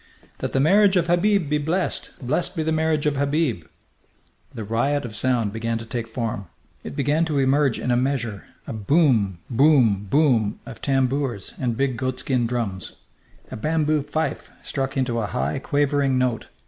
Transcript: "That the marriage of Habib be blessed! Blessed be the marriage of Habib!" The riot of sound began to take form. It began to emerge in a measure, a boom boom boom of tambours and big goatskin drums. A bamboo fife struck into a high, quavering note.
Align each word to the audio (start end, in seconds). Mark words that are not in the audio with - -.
"That 0.39 0.53
the 0.53 0.59
marriage 0.59 0.95
of 0.95 1.05
Habib 1.05 1.47
be 1.47 1.59
blessed! 1.59 2.09
Blessed 2.19 2.55
be 2.55 2.63
the 2.63 2.71
marriage 2.71 3.05
of 3.05 3.17
Habib!" 3.17 3.65
The 4.51 4.63
riot 4.63 5.05
of 5.05 5.15
sound 5.15 5.53
began 5.53 5.77
to 5.77 5.85
take 5.85 6.07
form. 6.07 6.47
It 6.83 6.95
began 6.95 7.23
to 7.25 7.37
emerge 7.37 7.77
in 7.77 7.91
a 7.91 7.95
measure, 7.95 8.45
a 8.65 8.73
boom 8.73 9.37
boom 9.47 10.07
boom 10.09 10.59
of 10.65 10.81
tambours 10.81 11.53
and 11.59 11.77
big 11.77 11.97
goatskin 11.97 12.47
drums. 12.47 12.93
A 13.51 13.55
bamboo 13.55 14.01
fife 14.01 14.49
struck 14.63 14.97
into 14.97 15.19
a 15.19 15.27
high, 15.27 15.59
quavering 15.59 16.17
note. 16.17 16.47